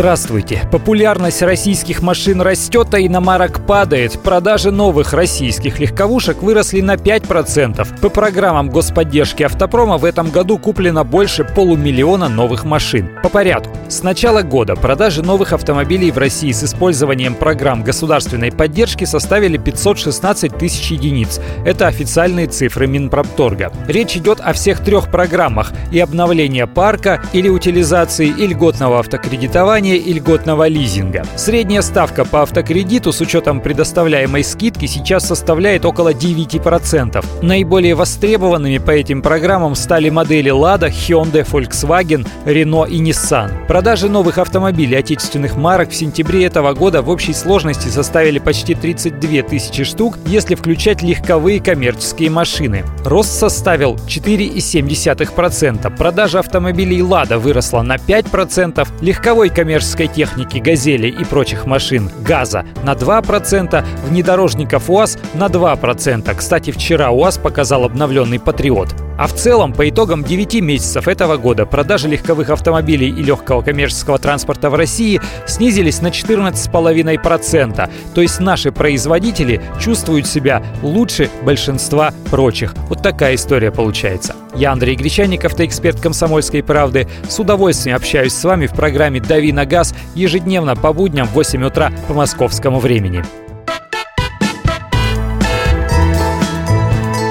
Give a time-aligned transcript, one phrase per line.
[0.00, 0.62] Здравствуйте!
[0.72, 4.18] Популярность российских машин растет, а иномарок падает.
[4.22, 8.00] Продажи новых российских легковушек выросли на 5%.
[8.00, 13.10] По программам господдержки автопрома в этом году куплено больше полумиллиона новых машин.
[13.22, 13.76] По порядку.
[13.90, 20.56] С начала года продажи новых автомобилей в России с использованием программ государственной поддержки составили 516
[20.56, 21.42] тысяч единиц.
[21.66, 23.70] Это официальные цифры Минпромторга.
[23.86, 29.96] Речь идет о всех трех программах и обновления парка, или утилизации, и льготного автокредитования оформления
[29.96, 31.24] и льготного лизинга.
[31.36, 37.24] Средняя ставка по автокредиту с учетом предоставляемой скидки сейчас составляет около 9%.
[37.42, 43.66] Наиболее востребованными по этим программам стали модели Lada, Hyundai, Volkswagen, Renault и Nissan.
[43.66, 49.42] Продажи новых автомобилей отечественных марок в сентябре этого года в общей сложности составили почти 32
[49.42, 52.84] тысячи штук, если включать легковые коммерческие машины.
[53.04, 55.96] Рост составил 4,7%.
[55.96, 62.66] Продажа автомобилей Lada выросла на 5%, легковой коммерческой коммерческой техники «Газели» и прочих машин «ГАЗа»
[62.82, 66.34] на 2%, внедорожников УАЗ на 2%.
[66.34, 68.94] Кстати, вчера УАЗ показал обновленный «Патриот».
[69.18, 74.18] А в целом, по итогам 9 месяцев этого года продажи легковых автомобилей и легкого коммерческого
[74.18, 77.90] транспорта в России снизились на 14,5%.
[78.14, 82.74] То есть наши производители чувствуют себя лучше большинства прочих.
[82.88, 84.34] Вот такая история получается.
[84.54, 87.08] Я Андрей Гречанников, автоэксперт «Комсомольской правды».
[87.28, 91.64] С удовольствием общаюсь с вами в программе «Дави на газ» ежедневно по будням в 8
[91.64, 93.24] утра по московскому времени.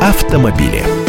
[0.00, 1.03] Автомобили.